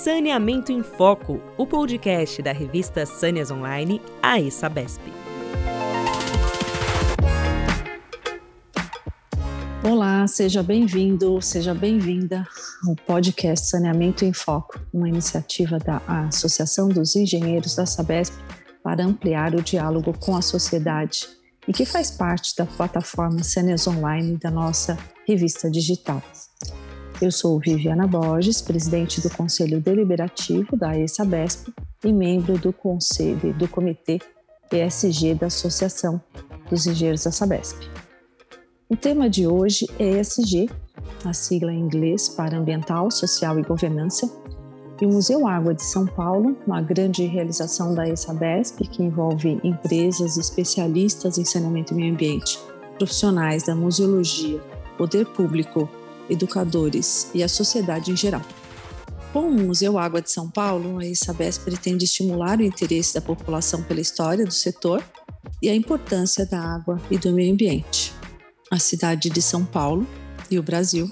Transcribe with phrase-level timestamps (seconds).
[0.00, 5.02] Saneamento em Foco, o podcast da revista Sâneas Online, a ESABESP.
[9.82, 12.46] Olá, seja bem-vindo, seja bem-vinda
[12.86, 18.36] ao podcast Saneamento em Foco, uma iniciativa da Associação dos Engenheiros da Sabesp
[18.84, 21.28] para ampliar o diálogo com a sociedade
[21.66, 24.96] e que faz parte da plataforma Sâneas Online da nossa
[25.26, 26.22] revista digital.
[27.20, 33.66] Eu sou Viviana Borges, presidente do Conselho Deliberativo da ESABESP e membro do Conselho do
[33.66, 34.20] Comitê
[34.70, 36.20] ESG da Associação
[36.70, 37.76] dos Engenheiros da Sabesp.
[38.88, 40.70] O tema de hoje é ESG,
[41.24, 44.30] a sigla em inglês para Ambiental, Social e Governança,
[45.00, 50.36] e o Museu Água de São Paulo, uma grande realização da ESABESP que envolve empresas
[50.36, 52.60] especialistas em saneamento e meio ambiente,
[52.96, 54.60] profissionais da museologia,
[54.96, 55.88] poder público,
[56.28, 58.42] educadores e a sociedade em geral.
[59.32, 63.82] Com o Museu Água de São Paulo, a Sabesp pretende estimular o interesse da população
[63.82, 65.04] pela história do setor
[65.62, 68.12] e a importância da água e do meio ambiente.
[68.70, 70.06] A cidade de São Paulo
[70.50, 71.08] e o Brasil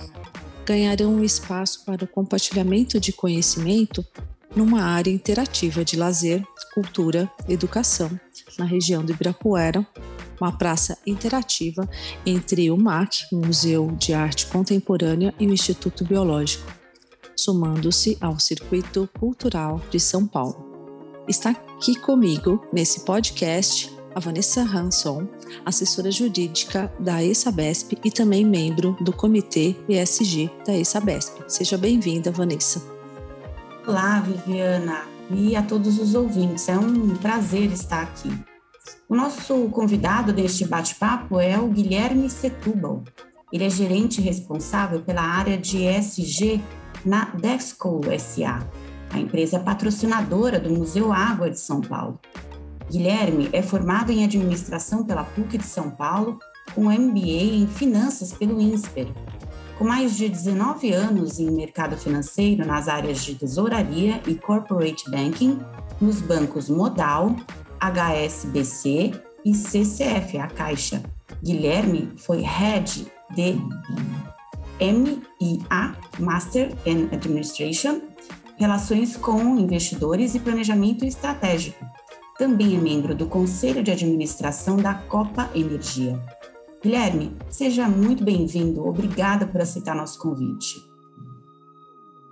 [0.64, 4.04] ganharão um espaço para o compartilhamento de conhecimento
[4.54, 6.42] numa área interativa de lazer,
[6.74, 8.10] cultura, educação
[8.58, 9.86] na região do Ibirapuera,
[10.40, 11.88] uma praça interativa
[12.24, 16.70] entre o MAC, o Museu de Arte Contemporânea, e o Instituto Biológico,
[17.36, 20.64] somando-se ao Circuito Cultural de São Paulo.
[21.28, 25.28] Está aqui comigo, nesse podcast, a Vanessa Hanson,
[25.64, 31.42] assessora jurídica da ESABESP e também membro do Comitê ESG da ESABESP.
[31.46, 32.80] Seja bem-vinda, Vanessa.
[33.86, 36.68] Olá, Viviana, e a todos os ouvintes.
[36.68, 38.30] É um prazer estar aqui.
[39.08, 43.04] O nosso convidado deste bate-papo é o Guilherme Setúbal.
[43.52, 46.60] Ele é gerente responsável pela área de ESG
[47.04, 48.58] na Dexco SA,
[49.10, 52.18] a empresa patrocinadora do Museu Água de São Paulo.
[52.90, 56.38] Guilherme é formado em administração pela PUC de São Paulo,
[56.74, 59.08] com MBA em finanças pelo INSPER.
[59.78, 65.58] Com mais de 19 anos em mercado financeiro nas áreas de tesouraria e corporate banking,
[66.00, 67.36] nos bancos Modal,
[67.80, 69.12] HSBC
[69.44, 71.02] e CCF, a Caixa.
[71.42, 73.56] Guilherme foi head de
[74.80, 78.00] MIA, Master in Administration,
[78.58, 81.84] Relações com Investidores e Planejamento Estratégico.
[82.38, 86.20] Também é membro do Conselho de Administração da Copa Energia.
[86.82, 88.86] Guilherme, seja muito bem-vindo.
[88.86, 90.95] Obrigada por aceitar nosso convite.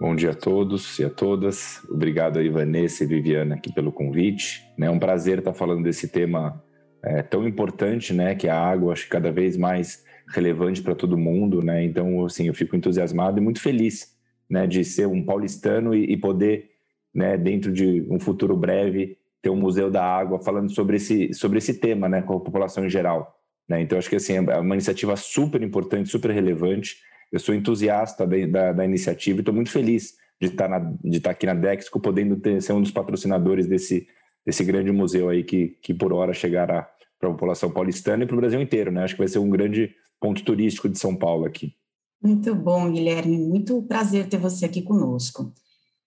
[0.07, 1.83] Bom dia a todos e a todas.
[1.89, 4.63] Obrigado aí, Vanessa e Viviana, aqui pelo convite.
[4.79, 6.63] É um prazer estar falando desse tema
[7.03, 10.95] é, tão importante, né, que é a água, acho que cada vez mais relevante para
[10.95, 11.83] todo mundo, né?
[11.83, 14.15] Então, assim, eu fico entusiasmado e muito feliz,
[14.49, 16.73] né, de ser um paulistano e, e poder,
[17.15, 21.57] né, dentro de um futuro breve, ter um museu da água falando sobre esse sobre
[21.57, 23.41] esse tema, né, com a população em geral.
[23.67, 23.81] Né?
[23.81, 26.97] Então, acho que assim é uma iniciativa super importante, super relevante
[27.35, 31.17] eu sou entusiasta da, da, da iniciativa e estou muito feliz de estar, na, de
[31.17, 34.07] estar aqui na Dexco, podendo ter, ser um dos patrocinadores desse,
[34.47, 38.37] desse grande museu aí que, que por hora chegará para a população paulistana e para
[38.37, 39.03] o Brasil inteiro, né?
[39.03, 41.75] Acho que vai ser um grande ponto turístico de São Paulo aqui.
[42.23, 43.37] Muito bom, Guilherme.
[43.37, 45.53] Muito prazer ter você aqui conosco.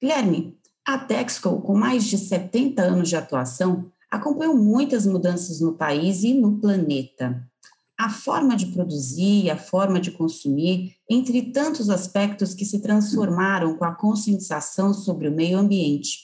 [0.02, 6.24] Guilherme, a Dexco, com mais de 70 anos de atuação, acompanhou muitas mudanças no país
[6.24, 7.46] e no planeta
[8.08, 13.84] a forma de produzir, a forma de consumir, entre tantos aspectos que se transformaram com
[13.84, 16.20] a conscientização sobre o meio ambiente.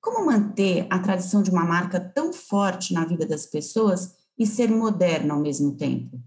[0.00, 4.68] Como manter a tradição de uma marca tão forte na vida das pessoas e ser
[4.68, 6.18] moderna ao mesmo tempo?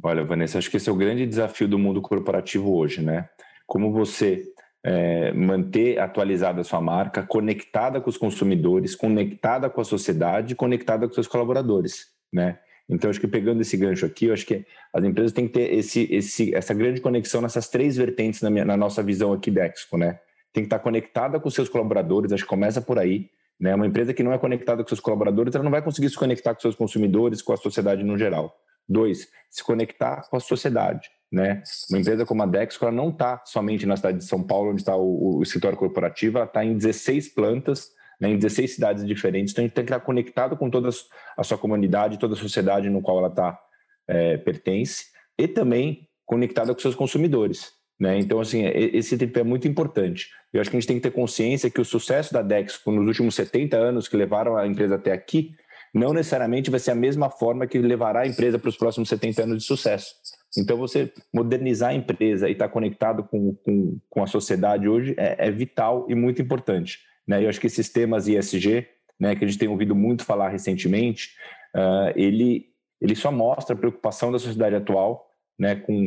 [0.00, 3.28] Olha, Vanessa, acho que esse é o grande desafio do mundo corporativo hoje, né?
[3.66, 4.44] Como você
[4.84, 11.08] é, manter atualizada a sua marca, conectada com os consumidores, conectada com a sociedade, conectada
[11.08, 12.60] com seus colaboradores, né?
[12.88, 15.72] Então, acho que pegando esse gancho aqui, eu acho que as empresas têm que ter
[15.74, 19.66] esse, esse, essa grande conexão nessas três vertentes na, minha, na nossa visão aqui da
[19.66, 20.18] Expo, né?
[20.52, 23.30] Tem que estar conectada com seus colaboradores, acho que começa por aí.
[23.58, 23.74] Né?
[23.74, 26.54] Uma empresa que não é conectada com seus colaboradores, ela não vai conseguir se conectar
[26.54, 28.54] com seus consumidores, com a sociedade no geral.
[28.86, 31.08] Dois, se conectar com a sociedade.
[31.30, 31.62] Né?
[31.88, 34.82] Uma empresa como a Dexco ela não está somente na cidade de São Paulo, onde
[34.82, 37.90] está o, o escritório corporativo, ela está em 16 plantas
[38.22, 39.52] né, em 16 cidades diferentes.
[39.52, 40.88] Então, a gente tem que estar conectado com toda
[41.36, 43.58] a sua comunidade, toda a sociedade no qual ela está
[44.06, 47.72] é, pertence, e também conectada com seus consumidores.
[47.98, 48.20] Né?
[48.20, 50.28] Então, assim, esse tripé é muito importante.
[50.52, 53.08] Eu acho que a gente tem que ter consciência que o sucesso da Dexco nos
[53.08, 55.50] últimos 70 anos que levaram a empresa até aqui,
[55.92, 59.42] não necessariamente vai ser a mesma forma que levará a empresa para os próximos 70
[59.42, 60.14] anos de sucesso.
[60.56, 65.12] Então, você modernizar a empresa e estar tá conectado com, com, com a sociedade hoje
[65.18, 66.98] é, é vital e muito importante.
[67.26, 67.44] Né?
[67.44, 68.86] Eu acho que esses temas ISG,
[69.18, 71.30] né, que a gente tem ouvido muito falar recentemente,
[71.74, 72.66] uh, ele,
[73.00, 75.28] ele só mostra a preocupação da sociedade atual
[75.58, 76.06] né, com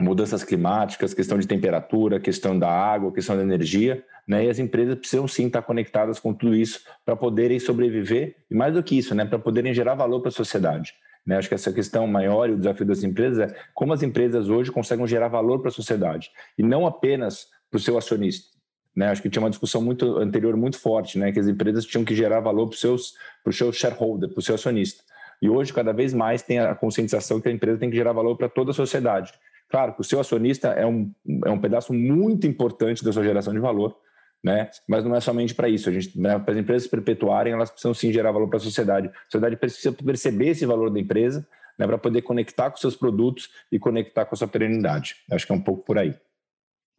[0.00, 4.44] mudanças climáticas, questão de temperatura, questão da água, questão da energia, né?
[4.44, 8.72] E as empresas precisam sim estar conectadas com tudo isso para poderem sobreviver e mais
[8.72, 10.94] do que isso, né, para poderem gerar valor para a sociedade.
[11.26, 11.36] Né?
[11.36, 14.70] Acho que essa questão maior e o desafio das empresas é como as empresas hoje
[14.70, 18.59] conseguem gerar valor para a sociedade e não apenas para o seu acionista.
[19.00, 19.08] Né?
[19.08, 21.32] Acho que tinha uma discussão muito anterior muito forte, né?
[21.32, 24.38] que as empresas tinham que gerar valor para o seus, para o seu shareholder, para
[24.38, 25.02] o seu acionista.
[25.40, 28.36] E hoje, cada vez mais, tem a conscientização que a empresa tem que gerar valor
[28.36, 29.32] para toda a sociedade.
[29.70, 31.10] Claro que o seu acionista é um,
[31.46, 33.96] é um pedaço muito importante da sua geração de valor,
[34.44, 34.68] né?
[34.86, 35.88] mas não é somente para isso.
[35.88, 39.08] A gente, né, para as empresas perpetuarem, elas precisam sim gerar valor para a sociedade.
[39.08, 41.48] A sociedade precisa perceber esse valor da empresa
[41.78, 45.16] né, para poder conectar com seus produtos e conectar com a sua perenidade.
[45.30, 46.14] Acho que é um pouco por aí.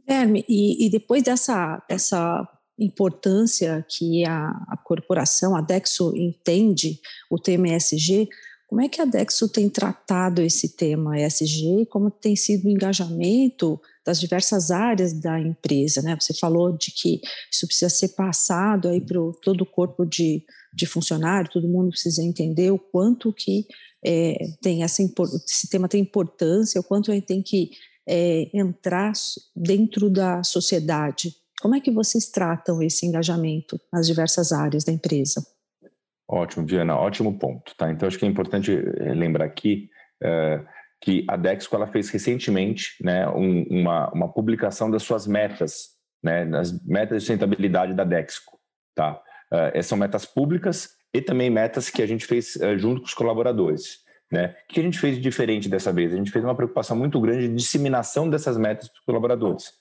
[0.05, 6.99] Guilherme, e, e depois dessa, dessa importância que a, a corporação, a Dexo, entende
[7.29, 8.27] o tema ESG,
[8.71, 12.71] como é que a Dexo tem tratado esse tema ESG e como tem sido o
[12.71, 16.01] engajamento das diversas áreas da empresa?
[16.01, 16.17] Né?
[16.17, 17.19] Você falou de que
[17.51, 22.23] isso precisa ser passado aí para todo o corpo de, de funcionário, todo mundo precisa
[22.23, 23.67] entender o quanto que
[24.05, 27.71] é, tem essa, esse tema tem importância, o quanto ele tem que
[28.07, 29.13] é, entrar
[29.55, 35.45] dentro da sociedade como é que vocês tratam esse engajamento nas diversas áreas da empresa?
[36.27, 37.75] Ótimo, Viana, ótimo ponto.
[37.77, 37.91] Tá?
[37.91, 39.87] Então, acho que é importante eh, lembrar aqui
[40.23, 40.59] é,
[40.99, 45.89] que a Dexco ela fez recentemente né, um, uma, uma publicação das suas metas,
[46.23, 48.59] né, nas metas de sustentabilidade da Dexco.
[48.95, 49.21] Tá?
[49.51, 53.99] É, são metas públicas e também metas que a gente fez junto com os colaboradores.
[54.31, 54.55] Né?
[54.63, 56.13] O que a gente fez de diferente dessa vez?
[56.13, 59.73] A gente fez uma preocupação muito grande de disseminação dessas metas para os colaboradores.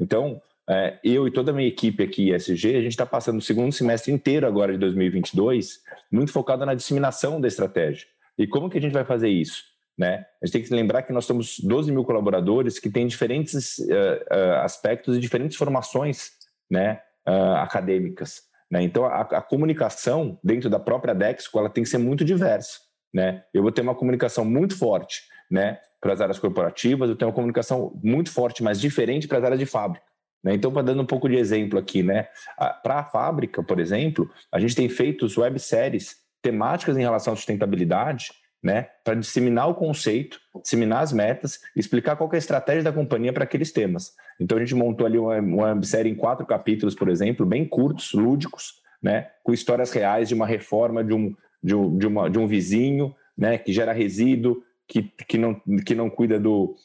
[0.00, 3.42] Então, é, eu e toda a minha equipe aqui, SG, a gente está passando o
[3.42, 5.80] segundo semestre inteiro agora de 2022,
[6.10, 8.06] muito focado na disseminação da estratégia.
[8.38, 9.64] E como que a gente vai fazer isso?
[9.98, 10.26] Né?
[10.42, 14.62] A gente tem que lembrar que nós somos 12 mil colaboradores que têm diferentes uh,
[14.62, 16.32] aspectos e diferentes formações
[16.70, 18.42] né, uh, acadêmicas.
[18.70, 18.82] Né?
[18.82, 22.85] Então, a, a, comunicação dentro da própria Dexco ela tem que ser muito diversa.
[23.12, 23.42] Né?
[23.52, 27.34] Eu vou ter uma comunicação muito forte né, para as áreas corporativas, eu tenho uma
[27.34, 30.04] comunicação muito forte, mas diferente para as áreas de fábrica.
[30.42, 30.54] Né?
[30.54, 32.28] Então, para dando um pouco de exemplo aqui, né?
[32.82, 38.30] para a fábrica, por exemplo, a gente tem feito webséries temáticas em relação à sustentabilidade,
[38.62, 43.32] né, para disseminar o conceito, disseminar as metas, explicar qual é a estratégia da companhia
[43.32, 44.12] para aqueles temas.
[44.40, 48.12] Então a gente montou ali uma, uma websérie em quatro capítulos, por exemplo, bem curtos,
[48.12, 51.34] lúdicos, né, com histórias reais de uma reforma de um,
[51.66, 55.96] de um, de uma, de um vizinho, né, que gera resíduo, que, que, não, que
[55.96, 56.76] não cuida do,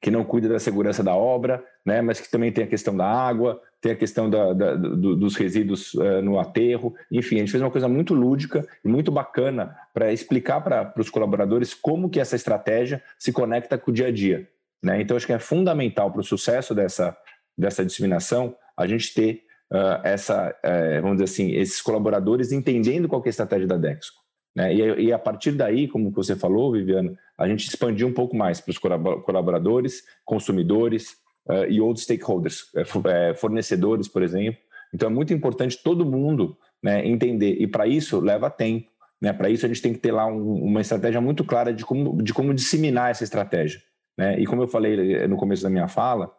[0.00, 3.04] que não cuida da segurança da obra, né, mas que também tem a questão da
[3.04, 6.94] água, tem a questão da, da, do, dos resíduos uh, no aterro.
[7.10, 11.10] Enfim, a gente fez uma coisa muito lúdica e muito bacana para explicar para os
[11.10, 14.48] colaboradores como que essa estratégia se conecta com o dia a dia.
[14.80, 15.00] Né?
[15.00, 17.16] Então, acho que é fundamental para o sucesso dessa,
[17.58, 19.42] dessa disseminação a gente ter
[19.74, 24.22] uh, essa, uh, vamos dizer assim, esses colaboradores entendendo qual é a estratégia da Dexco.
[24.54, 24.72] Né?
[24.72, 28.60] E, e, a partir daí, como você falou, Viviana, a gente expandiu um pouco mais
[28.60, 31.16] para os colaboradores, consumidores
[31.48, 34.60] uh, e outros stakeholders, uh, fornecedores, por exemplo.
[34.94, 38.88] Então é muito importante todo mundo né, entender, e para isso leva tempo.
[39.20, 39.32] Né?
[39.32, 42.22] Para isso a gente tem que ter lá um, uma estratégia muito clara de como,
[42.22, 43.80] de como disseminar essa estratégia.
[44.16, 44.38] Né?
[44.38, 46.30] E como eu falei no começo da minha fala,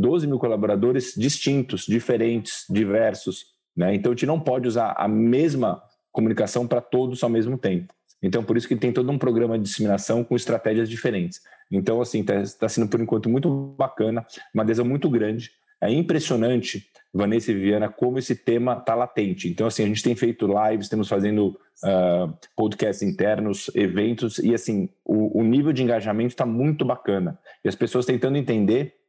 [0.00, 3.46] 12 mil colaboradores distintos, diferentes, diversos.
[3.76, 3.94] Né?
[3.94, 7.94] Então a gente não pode usar a mesma comunicação para todos ao mesmo tempo.
[8.22, 11.40] Então, por isso que tem todo um programa de disseminação com estratégias diferentes.
[11.70, 15.50] Então, assim, está tá sendo, por enquanto, muito bacana, uma adesão muito grande.
[15.80, 19.48] É impressionante, Vanessa e Viviana, como esse tema está latente.
[19.48, 24.90] Então, assim, a gente tem feito lives, temos fazendo uh, podcasts internos, eventos, e, assim,
[25.02, 27.38] o, o nível de engajamento está muito bacana.
[27.64, 28.99] E as pessoas tentando entender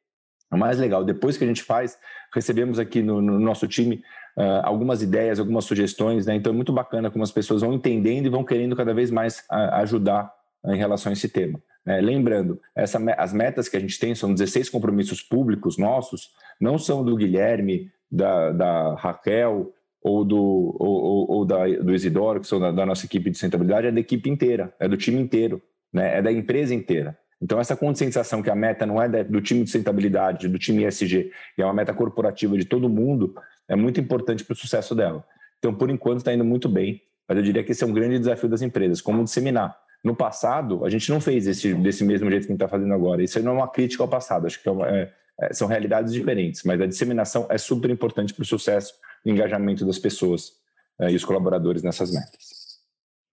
[0.52, 1.98] o mais legal, depois que a gente faz,
[2.34, 4.04] recebemos aqui no, no nosso time
[4.38, 6.36] uh, algumas ideias, algumas sugestões, né?
[6.36, 9.40] Então é muito bacana como as pessoas vão entendendo e vão querendo cada vez mais
[9.52, 10.32] uh, ajudar
[10.64, 11.62] uh, em relação a esse tema.
[11.84, 12.00] Né?
[12.00, 16.30] lembrando, essa, as metas que a gente tem são 16 compromissos públicos nossos,
[16.60, 22.48] não são do Guilherme, da, da Raquel ou do, ou, ou da, do Isidoro, que
[22.48, 25.62] são da, da nossa equipe de sustentabilidade, é da equipe inteira, é do time inteiro,
[25.94, 26.18] né?
[26.18, 27.18] é da empresa inteira.
[27.42, 31.32] Então, essa conscientização que a meta não é do time de sustentabilidade, do time ESG,
[31.58, 33.34] e é uma meta corporativa de todo mundo,
[33.68, 35.26] é muito importante para o sucesso dela.
[35.58, 38.20] Então, por enquanto, está indo muito bem, mas eu diria que esse é um grande
[38.20, 39.76] desafio das empresas, como disseminar.
[40.04, 42.94] No passado, a gente não fez esse, desse mesmo jeito que a gente está fazendo
[42.94, 43.24] agora.
[43.24, 46.14] Isso não é uma crítica ao passado, acho que é uma, é, é, são realidades
[46.14, 48.94] diferentes, mas a disseminação é super importante para o sucesso
[49.26, 50.54] e engajamento das pessoas
[51.00, 52.61] é, e os colaboradores nessas metas.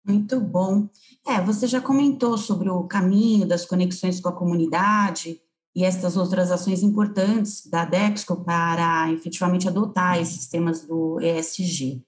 [0.05, 0.89] Muito bom.
[1.25, 5.39] É, você já comentou sobre o caminho das conexões com a comunidade
[5.75, 12.03] e estas outras ações importantes da Dexco para efetivamente adotar esses temas do ESG.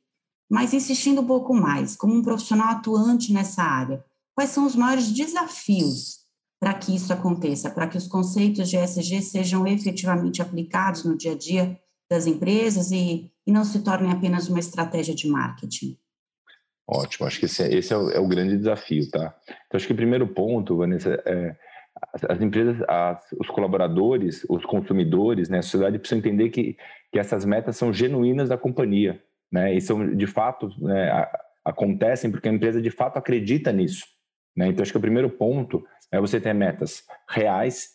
[0.50, 4.04] Mas insistindo um pouco mais, como um profissional atuante nessa área,
[4.36, 6.25] quais são os maiores desafios
[6.60, 11.32] para que isso aconteça, para que os conceitos de ESG sejam efetivamente aplicados no dia
[11.32, 15.98] a dia das empresas e, e não se tornem apenas uma estratégia de marketing?
[16.88, 19.36] Ótimo, acho que esse, é, esse é, o, é, o, grande desafio, tá?
[19.65, 21.56] Então, acho que o primeiro ponto, Vanessa, é
[22.13, 26.77] as, as empresas, as, os colaboradores, os consumidores, né, a sociedade precisam entender que,
[27.12, 29.74] que essas metas são genuínas da companhia, né?
[29.74, 34.06] E são, de fato, né, a, acontecem porque a empresa, de fato, acredita nisso,
[34.56, 34.68] né?
[34.68, 37.89] Então, acho que o primeiro ponto é você ter metas reais,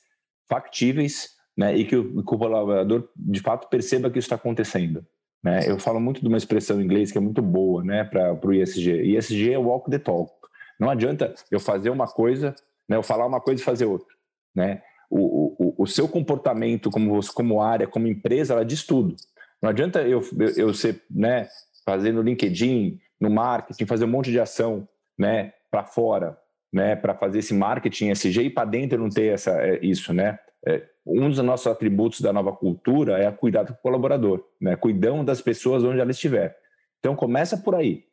[0.49, 1.76] factíveis, né?
[1.76, 5.06] E que o, que o colaborador, de fato, perceba que isso está acontecendo.
[5.42, 5.61] Né?
[5.66, 8.52] Eu falo muito de uma expressão em inglês que é muito boa né, para o
[8.52, 9.16] ISG.
[9.16, 10.32] ISG é walk the talk.
[10.78, 12.54] Não adianta eu fazer uma coisa,
[12.88, 14.14] né, eu falar uma coisa e fazer outra.
[14.54, 14.82] Né?
[15.11, 19.16] O, o, o seu comportamento como, como área, como empresa, ela diz tudo.
[19.62, 21.49] Não adianta eu, eu, eu ser, né,
[21.85, 26.38] fazer no LinkedIn, no marketing, fazer um monte de ação né, para fora,
[26.73, 30.38] né, para fazer esse marketing SG e para dentro não ter essa, é, isso, né?
[30.67, 34.76] É, um dos nossos atributos da nova cultura é a cuidar do colaborador, né?
[35.25, 36.57] Das pessoas onde ela estiver.
[36.99, 38.05] Então começa por aí.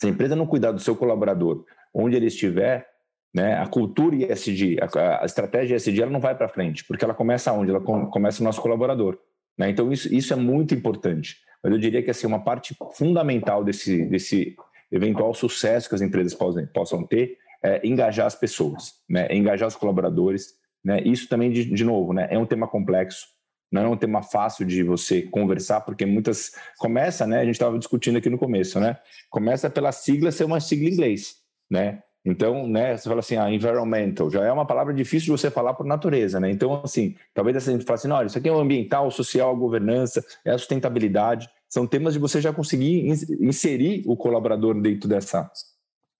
[0.00, 2.88] Se a empresa não cuidar do seu colaborador, onde ele estiver,
[3.34, 3.54] né?
[3.54, 7.52] A cultura ESG, a, a estratégia ESG, ela não vai para frente, porque ela começa
[7.52, 7.70] onde?
[7.70, 9.18] Ela com, começa no nosso colaborador.
[9.58, 9.70] Né?
[9.70, 11.38] Então isso, isso é muito importante.
[11.62, 14.56] Mas eu diria que assim uma parte fundamental desse desse
[14.90, 19.28] eventual sucesso que as empresas possam, possam ter é engajar as pessoas, né?
[19.30, 21.00] engajar os colaboradores, né?
[21.02, 22.28] Isso também, de, de novo, né?
[22.30, 23.26] é um tema complexo,
[23.72, 26.52] não é um tema fácil de você conversar, porque muitas.
[26.78, 27.40] Começa, né?
[27.40, 28.98] A gente estava discutindo aqui no começo, né?
[29.30, 31.36] Começa pela sigla ser uma sigla em inglês,
[31.70, 32.02] né?
[32.24, 35.74] Então, né, você fala assim, ah, environmental, já é uma palavra difícil de você falar
[35.74, 36.50] por natureza, né?
[36.52, 39.58] Então, assim, talvez a gente fale assim, olha, isso aqui é o ambiental, social, a
[39.58, 43.08] governança, é a sustentabilidade, são temas de você já conseguir
[43.40, 45.50] inserir o colaborador dentro dessa,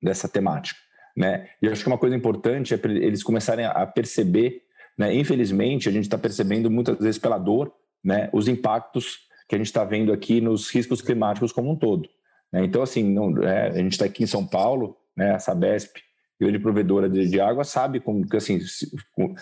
[0.03, 0.81] dessa temática
[1.17, 1.49] né?
[1.61, 4.63] E eu acho que uma coisa importante é eles começarem a perceber,
[4.99, 5.15] né?
[5.15, 7.73] Infelizmente, a gente está percebendo muitas vezes pela dor,
[8.05, 8.29] né?
[8.33, 12.09] Os impactos que a gente está vendo aqui nos riscos climáticos como um todo.
[12.53, 12.65] Né?
[12.65, 15.35] Então, assim, não, é, a gente está aqui em São Paulo, né?
[15.35, 15.99] A Sabesp,
[16.41, 19.35] grande provedora de, de água, sabe como que assim se, com,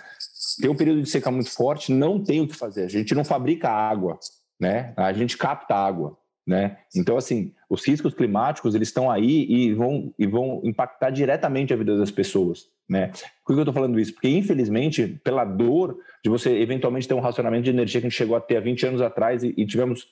[0.60, 2.84] tem um período de seca muito forte, não tem o que fazer.
[2.84, 4.18] A gente não fabrica água,
[4.60, 4.92] né?
[4.96, 6.18] A gente capta água.
[6.50, 6.78] Né?
[6.96, 11.76] Então, assim, os riscos climáticos eles estão aí e vão, e vão impactar diretamente a
[11.76, 12.66] vida das pessoas.
[12.88, 13.12] Né?
[13.46, 14.12] Por que eu estou falando isso?
[14.12, 18.18] Porque, infelizmente, pela dor de você eventualmente ter um racionamento de energia que a gente
[18.18, 20.08] chegou a ter há 20 anos atrás e, e tivemos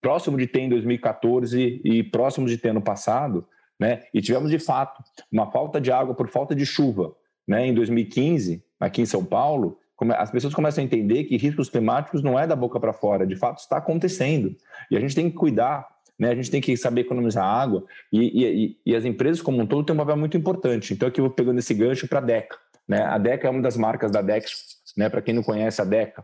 [0.00, 3.46] próximo de ter em 2014 e próximo de ter no passado,
[3.78, 4.04] né?
[4.14, 7.14] e tivemos, de fato, uma falta de água por falta de chuva
[7.46, 7.66] né?
[7.66, 9.78] em 2015, aqui em São Paulo,
[10.16, 13.34] as pessoas começam a entender que riscos climáticos não é da boca para fora, de
[13.36, 14.54] fato está acontecendo.
[14.90, 15.86] E a gente tem que cuidar,
[16.18, 16.30] né?
[16.30, 19.86] a gente tem que saber economizar água, e, e, e as empresas como um todo
[19.86, 20.92] têm um papel muito importante.
[20.92, 22.56] Então, aqui eu vou pegando esse gancho para a DECA.
[22.86, 23.02] Né?
[23.02, 25.08] A DECA é uma das marcas da Dex, né?
[25.08, 26.22] para quem não conhece a DECA,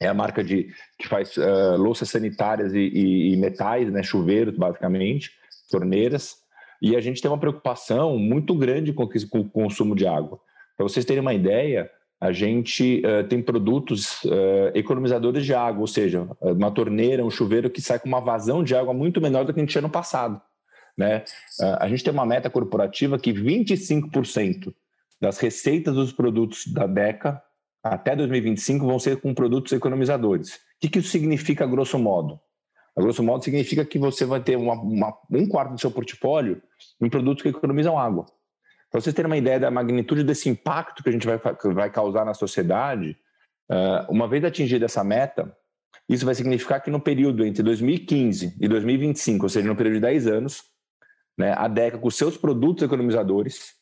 [0.00, 4.02] é a marca de, que faz uh, louças sanitárias e, e, e metais, né?
[4.02, 5.32] chuveiros, basicamente,
[5.70, 6.36] torneiras,
[6.80, 10.38] e a gente tem uma preocupação muito grande com, com o consumo de água.
[10.76, 11.90] Para vocês terem uma ideia,
[12.24, 17.68] a gente uh, tem produtos uh, economizadores de água, ou seja, uma torneira, um chuveiro
[17.68, 19.90] que sai com uma vazão de água muito menor do que a gente tinha no
[19.90, 20.40] passado.
[20.96, 21.18] Né?
[21.60, 24.72] Uh, a gente tem uma meta corporativa que 25%
[25.20, 27.42] das receitas dos produtos da DECA
[27.82, 30.54] até 2025 vão ser com produtos economizadores.
[30.54, 32.40] O que, que isso significa, grosso modo?
[32.96, 36.62] A grosso modo, significa que você vai ter uma, uma, um quarto do seu portfólio
[37.02, 38.24] em produtos que economizam água.
[38.94, 41.36] Para vocês terem uma ideia da magnitude desse impacto que a gente vai,
[41.74, 43.18] vai causar na sociedade,
[43.68, 45.52] uh, uma vez atingida essa meta,
[46.08, 50.00] isso vai significar que no período entre 2015 e 2025, ou seja, no período de
[50.00, 50.62] 10 anos,
[51.36, 53.72] né, a DECA, com seus produtos economizadores,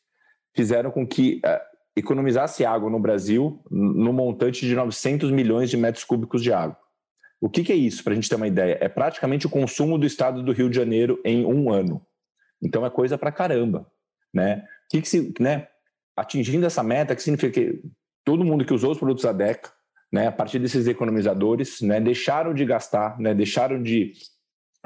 [0.56, 1.60] fizeram com que uh,
[1.94, 6.78] economizasse água no Brasil no montante de 900 milhões de metros cúbicos de água.
[7.38, 8.78] O que, que é isso, para a gente ter uma ideia?
[8.80, 12.00] É praticamente o consumo do estado do Rio de Janeiro em um ano.
[12.62, 13.86] Então é coisa para caramba.
[14.32, 14.66] Né?
[14.92, 15.68] Que que se, né,
[16.14, 17.82] atingindo essa meta, que significa que
[18.22, 19.72] todo mundo que usou os produtos da DECA,
[20.12, 24.12] né, a partir desses economizadores, né, deixaram de gastar, né, deixaram de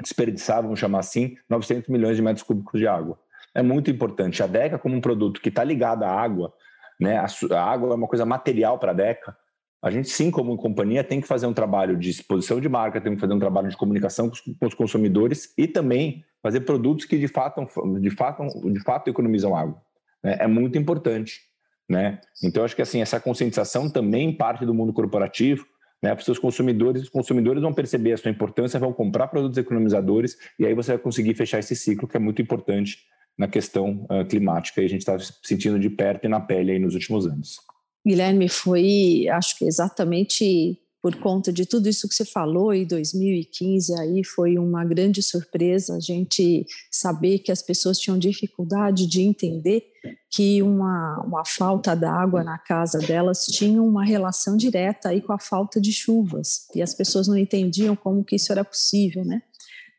[0.01, 3.19] desperdiçar, vamos chamar assim, 900 milhões de metros cúbicos de água.
[3.53, 4.41] é muito importante.
[4.41, 6.53] A DECA, como um produto que está ligado à água,
[6.97, 7.17] né?
[7.17, 9.35] A, água é uma coisa material para a DECA.
[9.81, 13.13] A gente, sim, como companhia, tem que fazer um trabalho de exposição de marca, tem
[13.13, 17.05] que fazer um trabalho de comunicação com os, com os consumidores e também fazer produtos
[17.05, 17.67] que de fato,
[17.99, 19.81] de fato, de fato economizam água.
[20.23, 20.37] Né?
[20.39, 21.41] É muito importante.
[21.89, 22.19] Né?
[22.43, 25.65] Então, acho que assim, essa conscientização também parte do mundo corporativo,
[26.03, 29.57] né, para os seus consumidores, os consumidores vão perceber a sua importância, vão comprar produtos
[29.57, 32.99] economizadores e aí você vai conseguir fechar esse ciclo que é muito importante
[33.37, 36.79] na questão uh, climática e a gente está sentindo de perto e na pele aí
[36.79, 37.57] nos últimos anos.
[38.05, 43.93] Guilherme, foi, acho que exatamente por conta de tudo isso que você falou, em 2015
[43.99, 49.83] aí foi uma grande surpresa a gente saber que as pessoas tinham dificuldade de entender
[50.29, 55.39] que uma, uma falta d'água na casa delas tinha uma relação direta aí com a
[55.39, 59.41] falta de chuvas e as pessoas não entendiam como que isso era possível, né?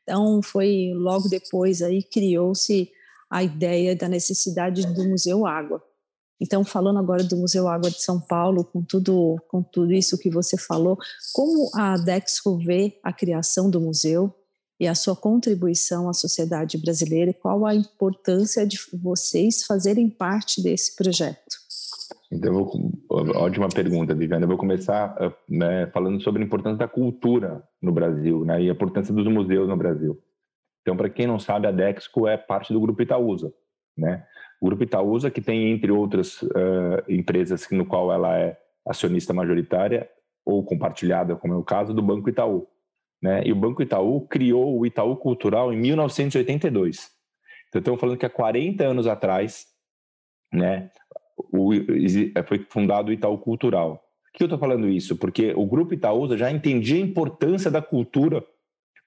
[0.03, 2.91] Então foi logo depois aí criou-se
[3.31, 5.83] a ideia da necessidade do Museu Água.
[6.41, 10.31] Então, falando agora do Museu Água de São Paulo, com tudo, com tudo isso que
[10.31, 10.97] você falou,
[11.35, 14.33] como a Dexco vê a criação do museu
[14.81, 20.63] e a sua contribuição à sociedade brasileira e qual a importância de vocês fazerem parte
[20.63, 21.59] desse projeto?
[22.31, 24.45] Então, vou, ótima pergunta, Viviana.
[24.45, 25.17] Eu vou começar
[25.49, 29.69] né, falando sobre a importância da cultura no Brasil né, e a importância dos museus
[29.69, 30.17] no Brasil.
[30.83, 33.53] Então, para quem não sabe, a Dexco é parte do Grupo Itaúsa,
[33.97, 34.25] né?
[34.63, 40.09] Grupo Itaúsa, que tem, entre outras uh, empresas no qual ela é acionista majoritária
[40.45, 42.67] ou compartilhada, como é o caso, do Banco Itaú.
[43.23, 43.43] Né?
[43.47, 47.11] E o Banco Itaú criou o Itaú Cultural em 1982.
[47.69, 49.67] Então, estamos falando que há 40 anos atrás,
[50.53, 50.91] né,
[51.53, 51.71] o,
[52.47, 54.03] foi fundado o Itaú Cultural.
[54.25, 55.17] Por que eu estou falando isso?
[55.17, 58.45] Porque o Grupo Itaúsa já entendia a importância da cultura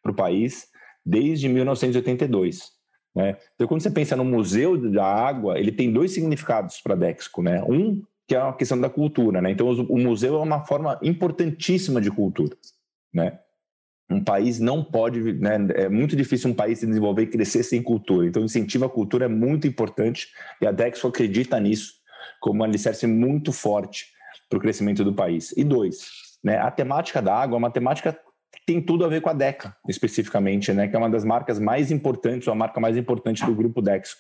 [0.01, 0.67] para o país
[1.05, 2.80] desde 1982.
[3.15, 3.37] Né?
[3.55, 7.41] Então, quando você pensa no Museu da Água, ele tem dois significados para Dexco.
[7.41, 7.63] Né?
[7.63, 8.01] Um,
[8.31, 9.41] que é a questão da cultura.
[9.41, 9.51] Né?
[9.51, 12.55] Então, o museu é uma forma importantíssima de cultura.
[13.13, 13.37] Né?
[14.09, 15.57] Um país não pode, né?
[15.75, 18.25] é muito difícil um país se desenvolver e crescer sem cultura.
[18.25, 20.29] Então, incentivo à cultura é muito importante
[20.61, 21.95] e a Dexco acredita nisso
[22.39, 24.07] como um alicerce muito forte
[24.49, 25.53] para o crescimento do país.
[25.57, 26.07] E dois,
[26.41, 26.57] né?
[26.57, 28.17] a temática da água é uma temática
[28.65, 30.87] tem tudo a ver com a Deca, especificamente, né?
[30.87, 34.15] Que é uma das marcas mais importantes, a marca mais importante do grupo Dex.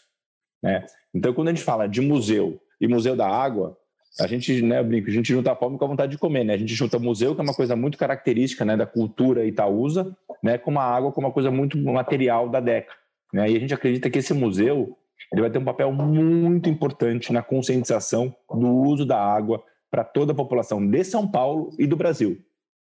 [0.63, 0.85] Né?
[1.13, 3.77] Então, quando a gente fala de museu e museu da água,
[4.19, 6.53] a gente, né, brinco, a gente junta a fome com a vontade de comer, né?
[6.53, 10.57] A gente junta museu, que é uma coisa muito característica, né, da cultura itaúsa, né,
[10.57, 12.93] com a água, como uma coisa muito material da Deca,
[13.33, 13.49] né?
[13.49, 14.97] E a gente acredita que esse museu,
[15.31, 20.33] ele vai ter um papel muito importante na conscientização do uso da água para toda
[20.33, 22.37] a população de São Paulo e do Brasil.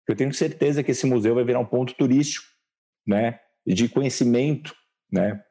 [0.07, 2.45] Eu tenho certeza que esse museu vai virar um ponto turístico,
[3.05, 4.73] né, de conhecimento,
[5.11, 5.41] né,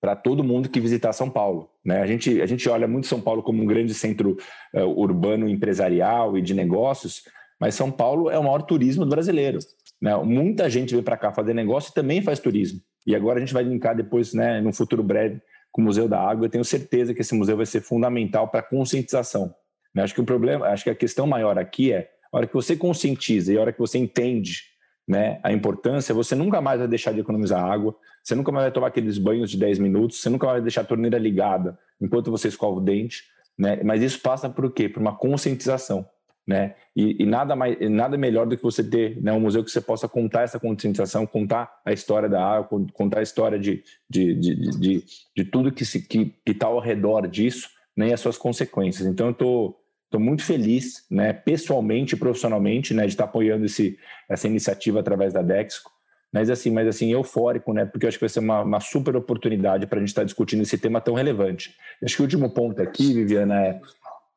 [0.00, 1.70] para todo mundo que visitar São Paulo.
[1.84, 2.00] Né?
[2.00, 4.36] A, gente, a gente olha muito São Paulo como um grande centro
[4.74, 7.22] uh, urbano empresarial e de negócios,
[7.60, 9.60] mas São Paulo é o maior turismo brasileiro.
[10.00, 10.16] Né?
[10.16, 12.80] Muita gente vem para cá fazer negócio e também faz turismo.
[13.06, 16.20] E agora a gente vai linkar depois, né, no futuro breve, com o Museu da
[16.20, 16.46] Água.
[16.46, 19.54] Eu tenho certeza que esse museu vai ser fundamental para a conscientização.
[19.94, 20.02] Né?
[20.02, 22.74] Acho que o problema, acho que a questão maior aqui é a hora que você
[22.74, 24.62] conscientiza e a hora que você entende
[25.06, 28.72] né, a importância, você nunca mais vai deixar de economizar água, você nunca mais vai
[28.72, 32.48] tomar aqueles banhos de 10 minutos, você nunca vai deixar a torneira ligada enquanto você
[32.48, 33.24] escova o dente,
[33.58, 33.82] né?
[33.84, 34.88] Mas isso passa por quê?
[34.88, 36.06] Por uma conscientização,
[36.46, 36.74] né?
[36.96, 39.80] E, e nada mais, nada melhor do que você ter né, um museu que você
[39.80, 44.54] possa contar essa conscientização, contar a história da água, contar a história de, de, de,
[44.78, 45.04] de,
[45.36, 49.06] de tudo que está que, que tá ao redor disso, né, e as suas consequências.
[49.06, 49.81] Então, eu estou
[50.12, 53.98] Estou muito feliz, né, pessoalmente e profissionalmente, né, de estar apoiando esse,
[54.28, 55.90] essa iniciativa através da Dexco.
[56.30, 57.86] Mas assim, mas assim, eufórico, né?
[57.86, 60.62] Porque eu acho que vai ser uma, uma super oportunidade para a gente estar discutindo
[60.62, 61.74] esse tema tão relevante.
[62.04, 63.80] Acho que o último ponto aqui, Viviana, é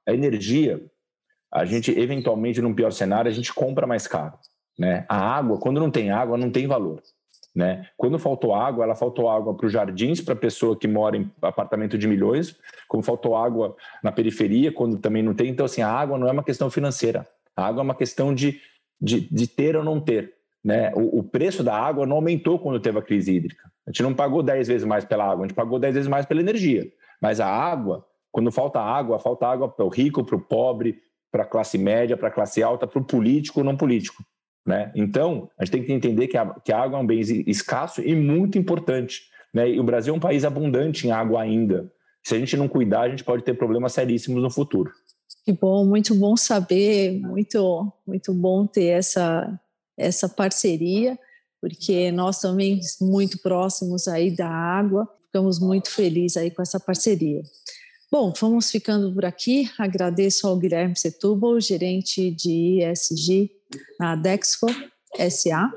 [0.08, 0.82] a energia.
[1.54, 4.38] A gente, eventualmente, num pior cenário, a gente compra mais caro.
[4.80, 5.06] Né?
[5.10, 7.02] A água, quando não tem água, não tem valor.
[7.56, 7.88] Né?
[7.96, 11.32] Quando faltou água, ela faltou água para os jardins, para a pessoa que mora em
[11.42, 15.50] apartamento de milhões, como faltou água na periferia, quando também não tem.
[15.50, 17.26] Então, assim, a água não é uma questão financeira.
[17.56, 18.60] A água é uma questão de,
[19.00, 20.34] de, de ter ou não ter.
[20.62, 20.92] Né?
[20.96, 23.72] O, o, preço da água não aumentou quando teve a crise hídrica.
[23.88, 26.26] A gente não pagou 10 vezes mais pela água, a gente pagou 10 vezes mais
[26.26, 26.92] pela energia.
[27.22, 31.00] Mas a água, quando falta água, falta água para o rico, para o pobre,
[31.32, 34.24] para a classe média, para a classe alta, para o político ou não político.
[34.66, 34.92] Né?
[34.96, 38.02] Então, a gente tem que entender que a, que a água é um bem escasso
[38.02, 39.22] e muito importante.
[39.54, 39.72] Né?
[39.72, 41.92] E o Brasil é um país abundante em água ainda.
[42.24, 44.92] Se a gente não cuidar, a gente pode ter problemas seríssimos no futuro.
[45.46, 49.60] Que bom, muito bom saber, muito, muito bom ter essa,
[49.96, 51.20] essa parceria,
[51.62, 55.08] porque nós também muito próximos aí da água.
[55.28, 57.44] ficamos muito felizes aí com essa parceria.
[58.12, 59.70] Bom, vamos ficando por aqui.
[59.78, 63.52] Agradeço ao Guilherme Setúbal, gerente de ESG
[64.00, 64.68] na Dexco
[65.30, 65.72] SA.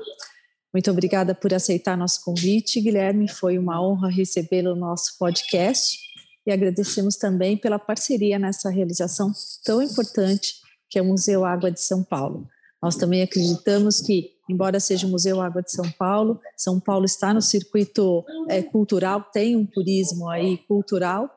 [0.73, 3.27] Muito obrigada por aceitar nosso convite, Guilherme.
[3.27, 5.97] Foi uma honra recebê-lo no nosso podcast
[6.45, 9.31] e agradecemos também pela parceria nessa realização
[9.63, 10.55] tão importante
[10.89, 12.47] que é o Museu Água de São Paulo.
[12.81, 17.33] Nós também acreditamos que, embora seja o Museu Água de São Paulo, São Paulo está
[17.33, 21.29] no circuito é, cultural, tem um turismo aí cultural,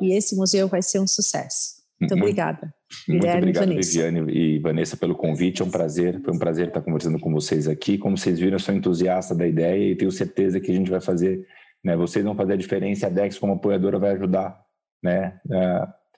[0.00, 1.82] e esse museu vai ser um sucesso.
[2.00, 2.74] Muito, muito obrigada.
[3.08, 5.62] Muito obrigado, Viviane e Vanessa, pelo convite.
[5.62, 7.98] É um prazer, foi um prazer estar conversando com vocês aqui.
[7.98, 11.00] Como vocês viram, eu sou entusiasta da ideia e tenho certeza que a gente vai
[11.00, 11.46] fazer,
[11.84, 11.96] né?
[11.96, 14.58] Vocês vão fazer a diferença, a Dex como apoiadora vai ajudar,
[15.02, 15.38] né?